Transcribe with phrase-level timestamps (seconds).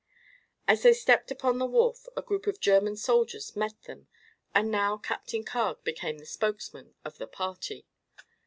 [0.67, 4.07] As they stepped upon the wharf a group of German soldiers met them
[4.51, 7.85] and now Captain Carg became the spokesman of the party.